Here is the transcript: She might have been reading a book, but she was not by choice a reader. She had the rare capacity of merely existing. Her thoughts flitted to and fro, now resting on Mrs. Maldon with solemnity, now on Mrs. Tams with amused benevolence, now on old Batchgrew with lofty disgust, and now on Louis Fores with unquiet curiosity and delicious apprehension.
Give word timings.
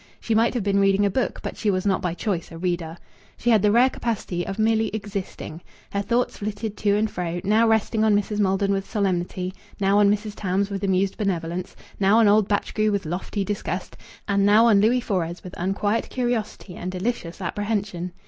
She 0.19 0.33
might 0.33 0.55
have 0.55 0.63
been 0.63 0.79
reading 0.79 1.05
a 1.05 1.11
book, 1.11 1.41
but 1.43 1.57
she 1.57 1.69
was 1.69 1.85
not 1.85 2.01
by 2.01 2.15
choice 2.15 2.51
a 2.51 2.57
reader. 2.57 2.97
She 3.37 3.51
had 3.51 3.61
the 3.61 3.71
rare 3.71 3.91
capacity 3.91 4.43
of 4.47 4.57
merely 4.57 4.87
existing. 4.95 5.61
Her 5.91 6.01
thoughts 6.01 6.37
flitted 6.39 6.75
to 6.77 6.95
and 6.95 7.07
fro, 7.07 7.39
now 7.43 7.67
resting 7.67 8.03
on 8.03 8.15
Mrs. 8.15 8.39
Maldon 8.39 8.71
with 8.73 8.89
solemnity, 8.89 9.53
now 9.79 9.99
on 9.99 10.09
Mrs. 10.09 10.33
Tams 10.35 10.71
with 10.71 10.83
amused 10.83 11.17
benevolence, 11.17 11.75
now 11.99 12.17
on 12.17 12.27
old 12.27 12.47
Batchgrew 12.49 12.91
with 12.91 13.05
lofty 13.05 13.45
disgust, 13.45 13.95
and 14.27 14.43
now 14.43 14.65
on 14.65 14.81
Louis 14.81 15.01
Fores 15.01 15.43
with 15.43 15.53
unquiet 15.55 16.09
curiosity 16.09 16.75
and 16.75 16.91
delicious 16.91 17.39
apprehension. 17.39 18.11